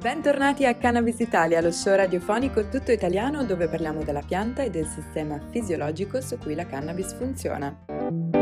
[0.00, 4.86] Bentornati a Cannabis Italia, lo show radiofonico tutto italiano dove parliamo della pianta e del
[4.86, 8.39] sistema fisiologico su cui la cannabis funziona.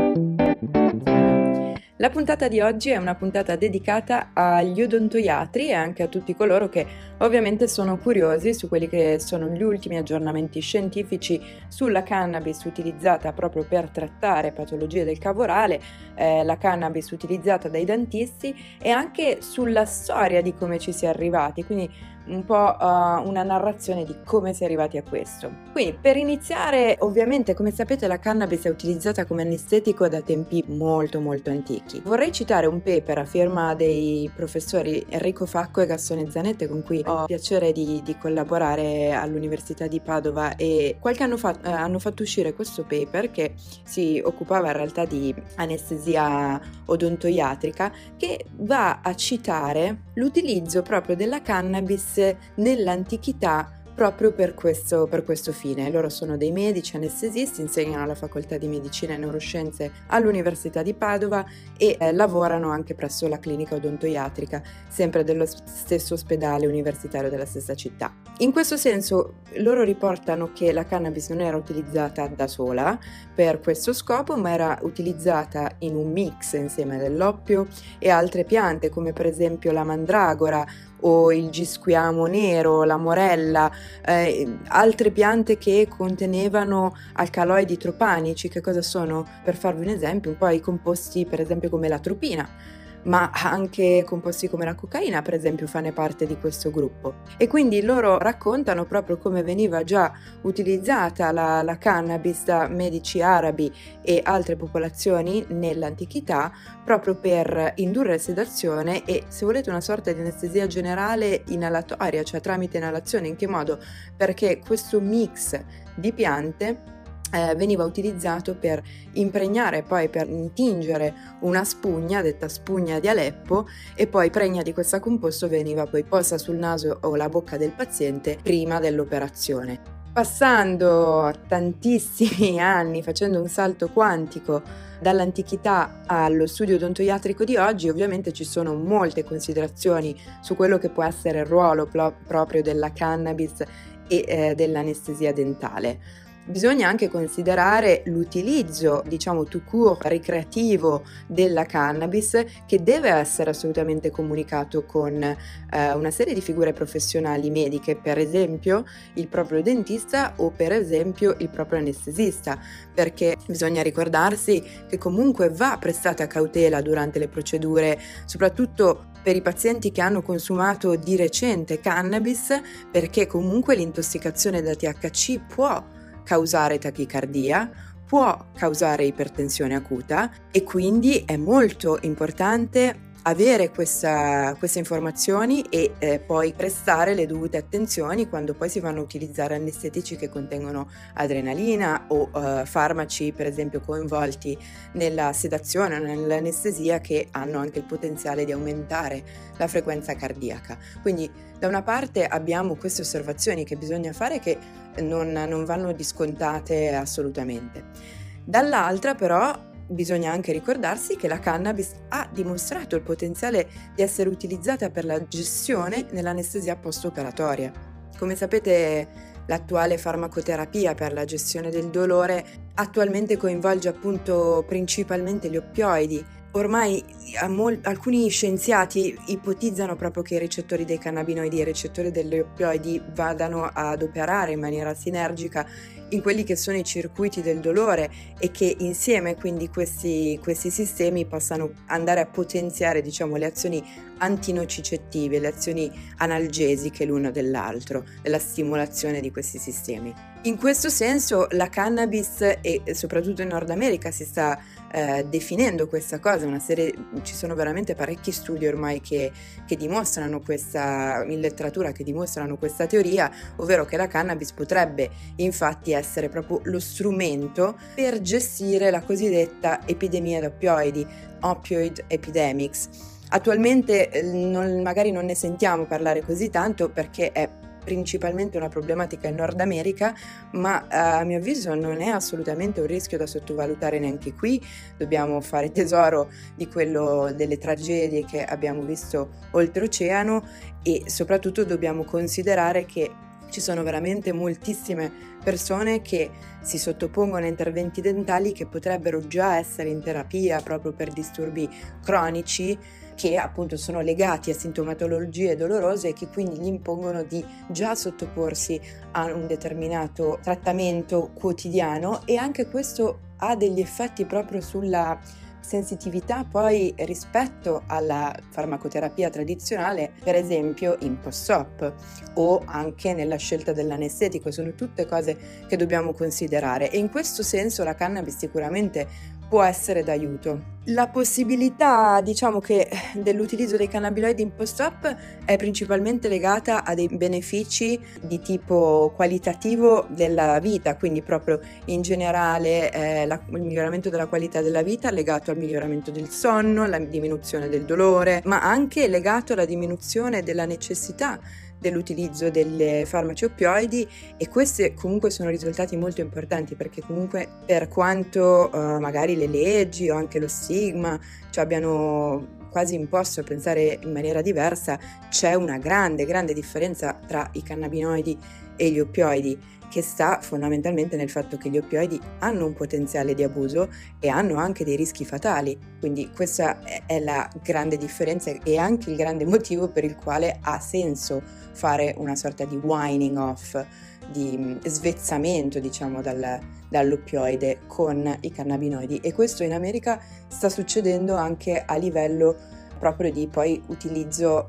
[2.01, 6.69] La puntata di oggi è una puntata dedicata agli odontoiatri e anche a tutti coloro
[6.69, 6.87] che
[7.17, 13.65] ovviamente sono curiosi su quelli che sono gli ultimi aggiornamenti scientifici sulla cannabis utilizzata proprio
[13.65, 15.81] per trattare patologie del cavorale,
[16.15, 21.09] eh, la cannabis utilizzata dai dentisti e anche sulla storia di come ci si è
[21.09, 21.65] arrivati.
[21.65, 21.91] Quindi
[22.29, 25.51] un po' uh, una narrazione di come si è arrivati a questo.
[25.71, 31.19] Quindi per iniziare, ovviamente come sapete la cannabis è utilizzata come anestetico da tempi molto
[31.19, 32.01] molto antichi.
[32.03, 37.03] Vorrei citare un paper a firma dei professori Enrico Facco e Gassone Zanette con cui
[37.05, 42.23] ho piacere di, di collaborare all'Università di Padova e qualche anno fa eh, hanno fatto
[42.23, 43.53] uscire questo paper che
[43.83, 52.18] si occupava in realtà di anestesia odontoiatrica che va a citare l'utilizzo proprio della cannabis
[52.55, 55.91] nell'antichità proprio per questo, per questo, fine.
[55.91, 61.45] Loro sono dei medici anestesisti, insegnano alla facoltà di medicina e neuroscienze all'Università di Padova
[61.77, 67.75] e eh, lavorano anche presso la clinica odontoiatrica, sempre dello stesso ospedale universitario della stessa
[67.75, 68.13] città.
[68.37, 72.97] In questo senso loro riportano che la cannabis non era utilizzata da sola
[73.35, 77.67] per questo scopo, ma era utilizzata in un mix insieme dell'oppio
[77.97, 80.65] e altre piante come per esempio la mandragora
[81.01, 83.71] o il gisquiamo nero, la morella,
[84.05, 89.25] eh, altre piante che contenevano alcaloidi tropanici, che cosa sono?
[89.43, 94.03] Per farvi un esempio, un po' i composti per esempio come la tropina ma anche
[94.05, 97.15] composti come la cocaina, per esempio, fanno parte di questo gruppo.
[97.37, 100.11] E quindi loro raccontano proprio come veniva già
[100.41, 106.51] utilizzata la, la cannabis da medici arabi e altre popolazioni nell'antichità
[106.83, 112.77] proprio per indurre sedazione e, se volete, una sorta di anestesia generale inalatoria, cioè tramite
[112.77, 113.27] inalazione.
[113.27, 113.79] In che modo?
[114.15, 115.59] Perché questo mix
[115.95, 116.97] di piante
[117.31, 118.81] eh, veniva utilizzato per
[119.13, 124.99] impregnare, poi per intingere una spugna, detta spugna di Aleppo, e poi pregna di questo
[124.99, 129.97] composto veniva poi posta sul naso o la bocca del paziente prima dell'operazione.
[130.11, 134.61] Passando tantissimi anni, facendo un salto quantico
[134.99, 141.03] dall'antichità allo studio odontoiatrico di oggi, ovviamente ci sono molte considerazioni su quello che può
[141.03, 143.63] essere il ruolo pro- proprio della cannabis
[144.07, 146.27] e eh, dell'anestesia dentale.
[146.49, 154.83] Bisogna anche considerare l'utilizzo, diciamo, tout court ricreativo della cannabis che deve essere assolutamente comunicato
[154.83, 158.83] con eh, una serie di figure professionali mediche, per esempio
[159.13, 162.59] il proprio dentista o per esempio il proprio anestesista,
[162.95, 169.91] perché bisogna ricordarsi che comunque va prestata cautela durante le procedure, soprattutto per i pazienti
[169.91, 172.59] che hanno consumato di recente cannabis,
[172.91, 175.97] perché comunque l'intossicazione da THC può
[176.29, 177.71] causare tachicardia,
[178.05, 186.19] può causare ipertensione acuta e quindi è molto importante avere questa, queste informazioni e eh,
[186.19, 192.05] poi prestare le dovute attenzioni quando poi si vanno a utilizzare anestetici che contengono adrenalina
[192.09, 194.57] o eh, farmaci per esempio coinvolti
[194.93, 199.23] nella sedazione o nell'anestesia che hanno anche il potenziale di aumentare
[199.57, 200.77] la frequenza cardiaca.
[201.01, 204.57] Quindi da una parte abbiamo queste osservazioni che bisogna fare che
[205.01, 208.17] non, non vanno discontate assolutamente.
[208.45, 214.89] Dall'altra però bisogna anche ricordarsi che la cannabis ha dimostrato il potenziale di essere utilizzata
[214.89, 217.71] per la gestione nell'anestesia post-operatoria.
[218.17, 219.07] Come sapete,
[219.47, 222.45] l'attuale farmacoterapia per la gestione del dolore
[222.75, 226.23] attualmente coinvolge appunto principalmente gli oppioidi.
[226.51, 227.03] Ormai
[227.47, 233.01] mol- alcuni scienziati ipotizzano proprio che i recettori dei cannabinoidi e i recettori degli oppioidi
[233.13, 235.67] vadano ad operare in maniera sinergica
[236.09, 238.09] in quelli che sono i circuiti del dolore
[238.39, 243.83] e che insieme quindi questi, questi sistemi possano andare a potenziare diciamo, le azioni
[244.17, 250.13] antinocicettive, le azioni analgesiche l'uno dell'altro, della stimolazione di questi sistemi.
[250.43, 254.57] In questo senso la cannabis e soprattutto in Nord America si sta
[254.91, 259.31] eh, definendo questa cosa, una serie, ci sono veramente parecchi studi ormai che,
[259.65, 265.91] che dimostrano questa, in letteratura che dimostrano questa teoria, ovvero che la cannabis potrebbe infatti
[265.91, 270.51] essere proprio lo strumento per gestire la cosiddetta epidemia
[270.91, 271.07] di
[271.41, 272.89] opioid epidemics.
[273.31, 277.47] Attualmente eh, non, magari non ne sentiamo parlare così tanto perché è
[277.89, 280.13] principalmente una problematica in Nord America,
[280.51, 284.63] ma eh, a mio avviso non è assolutamente un rischio da sottovalutare neanche qui.
[284.95, 290.45] Dobbiamo fare tesoro di quello delle tragedie che abbiamo visto oltreoceano
[290.83, 293.09] e soprattutto dobbiamo considerare che
[293.49, 295.11] ci sono veramente moltissime
[295.43, 296.29] persone che
[296.61, 301.67] si sottopongono a interventi dentali che potrebbero già essere in terapia proprio per disturbi
[302.03, 302.77] cronici
[303.19, 308.79] che appunto sono legati a sintomatologie dolorose e che quindi gli impongono di già sottoporsi
[309.11, 315.19] a un determinato trattamento quotidiano e anche questo ha degli effetti proprio sulla
[315.59, 321.93] sensitività poi rispetto alla farmacoterapia tradizionale, per esempio in post-op
[322.35, 326.89] o anche nella scelta dell'anestetico, sono tutte cose che dobbiamo considerare.
[326.89, 330.77] E in questo senso la cannabis sicuramente può essere d'aiuto.
[330.91, 335.15] La possibilità, diciamo che, dell'utilizzo dei cannabinoidi in post-op
[335.45, 342.91] è principalmente legata a dei benefici di tipo qualitativo della vita, quindi proprio in generale
[342.91, 347.69] eh, la, il miglioramento della qualità della vita legato al miglioramento del sonno, alla diminuzione
[347.69, 351.39] del dolore, ma anche legato alla diminuzione della necessità
[351.79, 358.69] dell'utilizzo delle farmaci oppioidi e questi comunque sono risultati molto importanti perché comunque per quanto
[358.71, 364.11] uh, magari le leggi o anche lo stigma ci abbiano quasi imposto a pensare in
[364.11, 364.99] maniera diversa,
[365.29, 368.37] c'è una grande, grande differenza tra i cannabinoidi
[368.75, 369.59] e gli oppioidi
[369.89, 373.89] che sta fondamentalmente nel fatto che gli oppioidi hanno un potenziale di abuso
[374.19, 375.77] e hanno anche dei rischi fatali.
[375.99, 380.79] Quindi questa è la grande differenza e anche il grande motivo per il quale ha
[380.79, 381.41] senso
[381.71, 383.83] fare una sorta di winding off,
[384.31, 391.35] di mm, svezzamento diciamo dal, dall'oppioide con i cannabinoidi e questo in America sta succedendo
[391.35, 392.55] anche a livello
[392.99, 394.67] proprio di poi utilizzo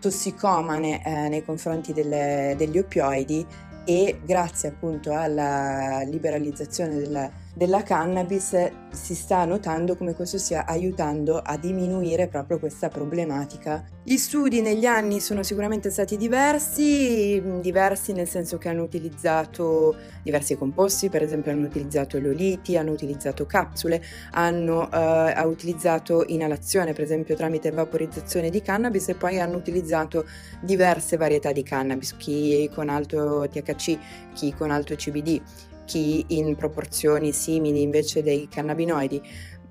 [0.00, 3.46] tossicomane eh, nei confronti delle, degli oppioidi
[3.84, 8.56] e grazie appunto alla liberalizzazione della, della cannabis
[8.90, 13.84] si sta notando come questo stia aiutando a diminuire proprio questa problematica.
[14.02, 20.56] Gli studi negli anni sono sicuramente stati diversi, diversi nel senso che hanno utilizzato diversi
[20.56, 27.36] composti, per esempio hanno utilizzato l'oliti, hanno utilizzato capsule, hanno eh, utilizzato inalazione, per esempio
[27.36, 30.24] tramite vaporizzazione di cannabis e poi hanno utilizzato
[30.62, 33.98] diverse varietà di cannabis, chi con alto THC,
[34.32, 35.42] chi con alto CBD
[35.90, 39.20] chi in proporzioni simili invece dei cannabinoidi.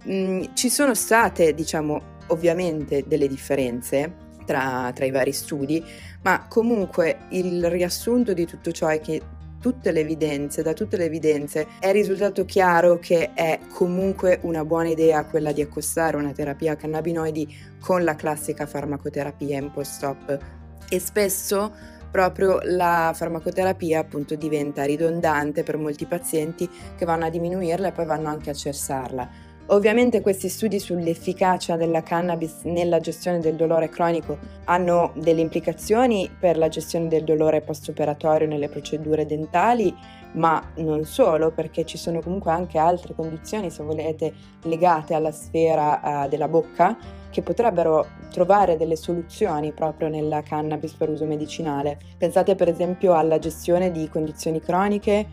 [0.10, 5.81] Mm, ci sono state, diciamo, ovviamente delle differenze tra, tra i vari studi,
[6.24, 9.21] ma comunque il riassunto di tutto ciò è che
[9.62, 14.89] tutte le evidenze, da tutte le evidenze è risultato chiaro che è comunque una buona
[14.89, 20.38] idea quella di accostare una terapia a cannabinoidi con la classica farmacoterapia in post-op
[20.89, 27.90] e spesso proprio la farmacoterapia appunto diventa ridondante per molti pazienti che vanno a diminuirla
[27.90, 29.48] e poi vanno anche a cessarla.
[29.72, 36.58] Ovviamente questi studi sull'efficacia della cannabis nella gestione del dolore cronico hanno delle implicazioni per
[36.58, 39.96] la gestione del dolore post-operatorio nelle procedure dentali,
[40.34, 44.34] ma non solo, perché ci sono comunque anche altre condizioni, se volete,
[44.64, 46.98] legate alla sfera uh, della bocca
[47.30, 51.98] che potrebbero trovare delle soluzioni proprio nella cannabis per uso medicinale.
[52.18, 55.28] Pensate per esempio alla gestione di condizioni croniche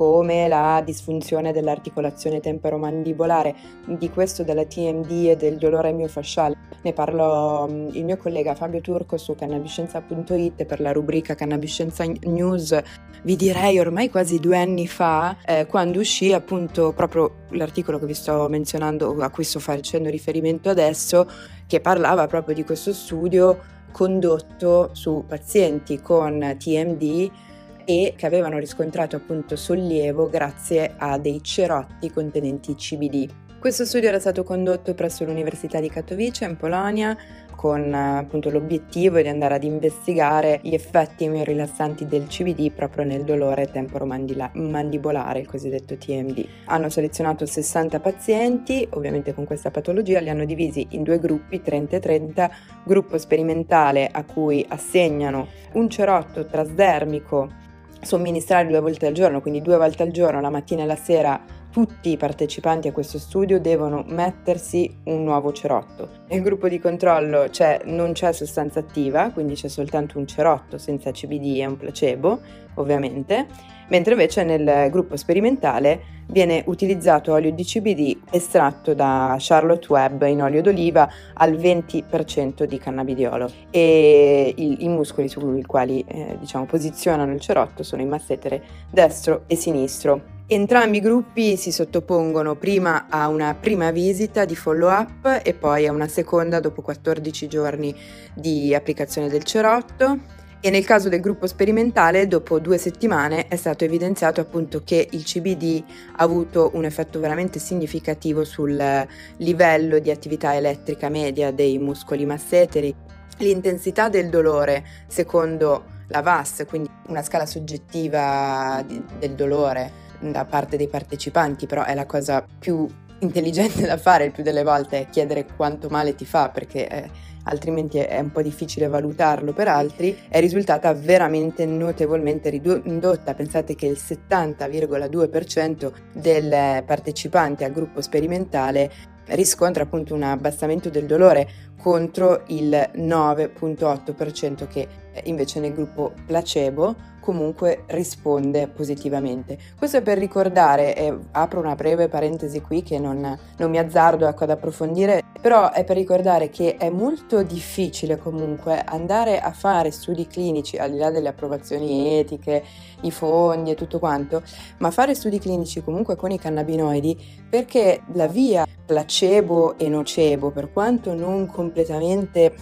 [0.00, 3.54] come la disfunzione dell'articolazione temporomandibolare,
[3.84, 6.56] di questo della TMD e del dolore miofasciale.
[6.80, 12.82] Ne parlò mm, il mio collega Fabio Turco su cannabiscienza.it per la rubrica Cannabiscienza News,
[13.24, 18.14] vi direi ormai quasi due anni fa, eh, quando uscì appunto proprio l'articolo che vi
[18.14, 21.28] sto menzionando, a cui sto facendo riferimento adesso,
[21.66, 23.58] che parlava proprio di questo studio
[23.92, 27.48] condotto su pazienti con TMD
[27.90, 33.28] e che avevano riscontrato appunto sollievo grazie a dei cerotti contenenti CBD.
[33.58, 37.16] Questo studio era stato condotto presso l'Università di Katowice in Polonia
[37.56, 43.70] con appunto l'obiettivo di andare ad investigare gli effetti rilassanti del CBD proprio nel dolore
[43.70, 46.46] temporomandibolare, il cosiddetto TMD.
[46.66, 51.96] Hanno selezionato 60 pazienti, ovviamente con questa patologia, li hanno divisi in due gruppi, 30
[51.96, 52.50] e 30,
[52.84, 57.68] gruppo sperimentale a cui assegnano un cerotto trasdermico
[58.00, 61.40] somministrare due volte al giorno, quindi due volte al giorno, la mattina e la sera,
[61.70, 66.08] tutti i partecipanti a questo studio devono mettersi un nuovo cerotto.
[66.28, 71.12] Nel gruppo di controllo c'è, non c'è sostanza attiva, quindi c'è soltanto un cerotto senza
[71.12, 72.40] CBD e un placebo,
[72.74, 73.46] ovviamente,
[73.90, 80.42] mentre invece nel gruppo sperimentale viene utilizzato olio di CBD estratto da Charlotte Webb in
[80.42, 87.32] olio d'oliva al 20% di cannabidiolo e i, i muscoli sui quali eh, diciamo, posizionano
[87.32, 90.38] il cerotto sono i massetere destro e sinistro.
[90.46, 95.92] Entrambi i gruppi si sottopongono prima a una prima visita di follow-up e poi a
[95.92, 97.94] una seconda dopo 14 giorni
[98.34, 103.84] di applicazione del cerotto e nel caso del gruppo sperimentale dopo due settimane è stato
[103.84, 105.82] evidenziato appunto che il CBD
[106.16, 109.06] ha avuto un effetto veramente significativo sul
[109.38, 112.94] livello di attività elettrica media dei muscoli masseteri.
[113.38, 120.76] L'intensità del dolore secondo la VAS, quindi una scala soggettiva di, del dolore da parte
[120.76, 122.86] dei partecipanti, però è la cosa più
[123.20, 127.10] intelligente da fare il più delle volte è chiedere quanto male ti fa perché eh,
[127.44, 133.34] altrimenti è un po' difficile valutarlo per altri, è risultata veramente notevolmente ridotta.
[133.34, 138.90] Pensate che il 70,2% delle partecipanti al gruppo sperimentale
[139.26, 141.48] riscontra appunto un abbassamento del dolore
[141.80, 144.88] contro il 9.8% che
[145.24, 149.58] invece nel gruppo placebo comunque risponde positivamente.
[149.78, 154.26] Questo è per ricordare, e apro una breve parentesi qui che non, non mi azzardo
[154.26, 159.90] ecco, ad approfondire, però è per ricordare che è molto difficile comunque andare a fare
[159.90, 162.64] studi clinici, al di là delle approvazioni etiche,
[163.02, 164.42] i fondi e tutto quanto,
[164.78, 167.16] ma fare studi clinici comunque con i cannabinoidi
[167.48, 172.54] perché la via placebo e nocebo, per quanto non completamente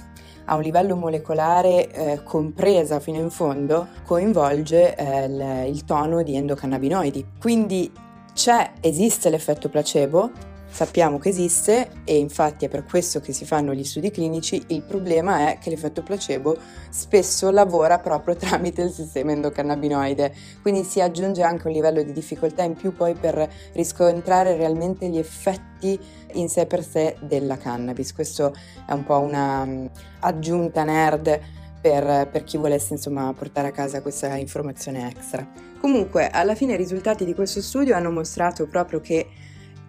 [0.51, 6.37] a un livello molecolare eh, compresa fino in fondo, coinvolge eh, il, il tono di
[6.37, 7.27] endocannabinoidi.
[7.39, 7.93] Quindi
[8.33, 10.31] c'è, esiste l'effetto placebo,
[10.79, 14.83] Sappiamo che esiste e infatti è per questo che si fanno gli studi clinici, il
[14.83, 16.57] problema è che l'effetto placebo
[16.89, 20.33] spesso lavora proprio tramite il sistema endocannabinoide,
[20.63, 25.19] quindi si aggiunge anche un livello di difficoltà in più poi per riscontrare realmente gli
[25.19, 25.99] effetti
[26.35, 28.15] in sé per sé della cannabis.
[28.15, 28.55] Questo
[28.87, 29.87] è un po' una mm,
[30.21, 31.41] aggiunta nerd
[31.81, 35.45] per, per, chi volesse insomma portare a casa questa informazione extra.
[35.81, 39.27] Comunque, alla fine i risultati di questo studio hanno mostrato proprio che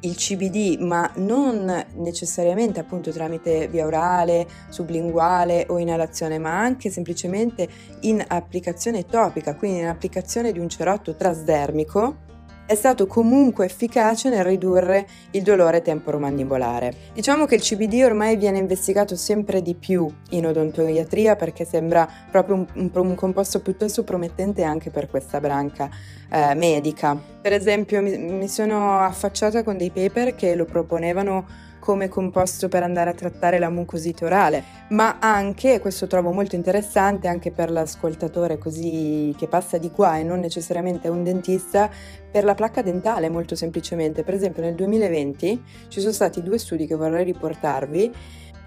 [0.02, 7.68] il CBD, ma non necessariamente appunto tramite via orale, sublinguale o inalazione, ma anche semplicemente
[8.02, 12.28] in applicazione topica, quindi in applicazione di un cerotto trasdermico,
[12.70, 16.94] è stato comunque efficace nel ridurre il dolore temporomandibolare.
[17.16, 22.58] Diciamo che il CBD ormai viene investigato sempre di più in odontoiatria perché sembra proprio
[22.58, 25.90] un, un, un composto piuttosto promettente anche per questa branca
[26.30, 27.20] eh, medica.
[27.42, 31.48] Per esempio mi, mi sono affacciata con dei paper che lo proponevano
[31.80, 37.28] come composto per andare a trattare la mucosite orale, ma anche, questo trovo molto interessante
[37.28, 41.90] anche per l'ascoltatore così che passa di qua e non necessariamente un dentista,
[42.30, 44.24] per la placca dentale molto semplicemente.
[44.24, 48.12] Per esempio nel 2020 ci sono stati due studi che vorrei riportarvi,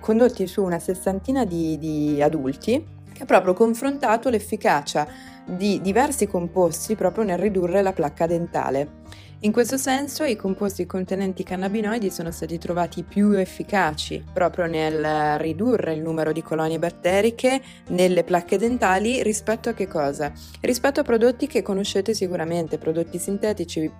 [0.01, 5.07] condotti su una sessantina di, di adulti, che ha proprio confrontato l'efficacia
[5.45, 9.01] di diversi composti proprio nel ridurre la placca dentale.
[9.45, 15.95] In questo senso i composti contenenti cannabinoidi sono stati trovati più efficaci proprio nel ridurre
[15.95, 20.31] il numero di colonie batteriche nelle placche dentali rispetto a che cosa?
[20.61, 23.91] Rispetto a prodotti che conoscete sicuramente, prodotti sintetici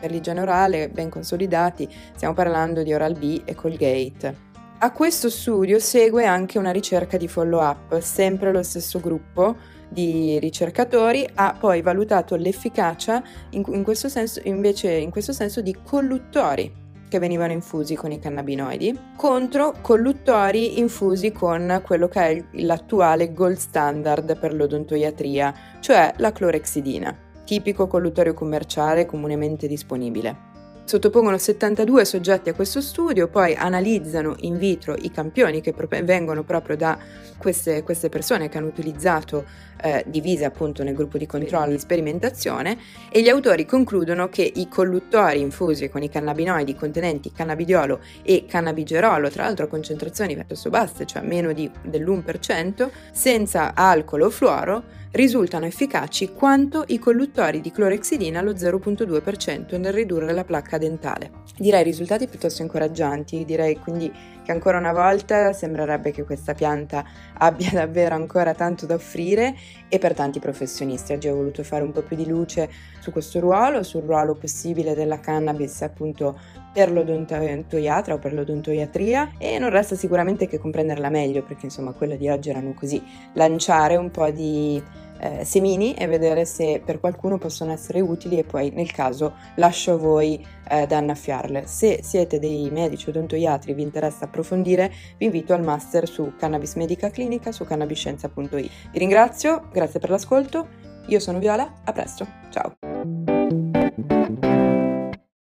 [0.00, 4.48] per l'igiene orale ben consolidati, stiamo parlando di Oral-B e Colgate.
[4.78, 9.56] A questo studio segue anche una ricerca di follow-up, sempre lo stesso gruppo,
[9.90, 15.76] di ricercatori ha poi valutato l'efficacia in, in questo senso, invece in questo senso di
[15.82, 16.78] colluttori
[17.08, 23.56] che venivano infusi con i cannabinoidi contro colluttori infusi con quello che è l'attuale gold
[23.56, 30.49] standard per l'odontoiatria, cioè la clorexidina, tipico colluttorio commerciale comunemente disponibile.
[30.90, 36.76] Sottopongono 72 soggetti a questo studio, poi analizzano in vitro i campioni che vengono proprio
[36.76, 36.98] da
[37.38, 39.44] queste, queste persone che hanno utilizzato
[39.82, 42.76] eh, divise appunto nel gruppo di controllo di sperimentazione
[43.08, 49.30] e gli autori concludono che i colluttori infusi con i cannabinoidi contenenti cannabidiolo e cannabigerolo,
[49.30, 55.66] tra l'altro a concentrazioni piuttosto basse, cioè meno di, dell'1%, senza alcol o fluoro, risultano
[55.66, 61.30] efficaci quanto i colluttori di clorexidina allo 0.2% nel ridurre la placca dentale.
[61.56, 67.70] Direi risultati piuttosto incoraggianti, direi quindi che ancora una volta sembrerebbe che questa pianta abbia
[67.74, 69.54] davvero ancora tanto da offrire
[69.88, 71.12] e per tanti professionisti.
[71.12, 72.68] Oggi ho voluto fare un po' più di luce
[72.98, 76.38] su questo ruolo, sul ruolo possibile della cannabis appunto
[76.72, 82.16] per l'odontoiatra o per l'odontoiatria e non resta sicuramente che comprenderla meglio perché insomma quello
[82.16, 83.02] di oggi erano così
[83.34, 84.82] lanciare un po' di
[85.20, 89.92] eh, semini e vedere se per qualcuno possono essere utili e poi nel caso lascio
[89.92, 91.66] a voi eh, da annaffiarle.
[91.66, 96.74] Se siete dei medici odontoiatri e vi interessa approfondire, vi invito al master su Cannabis
[96.74, 98.50] Medica Clinica su cannabiscienza.it.
[98.50, 100.68] Vi ringrazio, grazie per l'ascolto,
[101.06, 103.79] io sono Viola, a presto, ciao!